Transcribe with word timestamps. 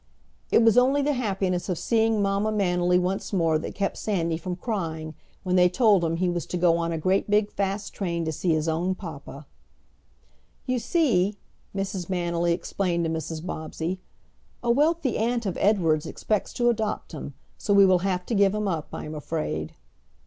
It 0.49 0.63
was 0.63 0.79
only 0.79 1.03
the 1.03 1.13
happiness 1.13 1.69
of 1.69 1.77
seeing 1.77 2.23
Mamma 2.23 2.51
Manily 2.51 2.97
once 2.99 3.31
more 3.31 3.59
that 3.59 3.75
kept 3.75 3.97
Sandy 3.97 4.35
from 4.35 4.55
crying 4.55 5.13
when 5.43 5.55
they 5.55 5.69
told 5.69 6.03
him 6.03 6.15
he 6.17 6.27
was 6.27 6.47
to 6.47 6.57
go 6.57 6.77
on 6.79 6.91
a 6.91 6.97
great 6.97 7.29
big 7.29 7.51
fast 7.51 7.93
train 7.93 8.25
to 8.25 8.31
see 8.31 8.51
his 8.51 8.67
own 8.67 8.95
papa. 8.95 9.45
"You 10.65 10.79
see," 10.79 11.37
Mrs. 11.75 12.07
Manily 12.09 12.51
explained 12.51 13.03
to 13.05 13.11
Mrs. 13.11 13.45
Bobbsey, 13.45 13.99
"a 14.63 14.71
wealthy 14.71 15.19
aunt 15.19 15.45
of 15.45 15.55
Edward's 15.61 16.07
expects 16.07 16.51
to 16.53 16.71
adopt 16.71 17.11
him, 17.11 17.35
so 17.59 17.71
we 17.71 17.85
will 17.85 17.99
have 17.99 18.25
to 18.25 18.33
give 18.33 18.55
him 18.55 18.67
up, 18.67 18.87
I 18.91 19.05
am 19.05 19.13
afraid." 19.13 19.75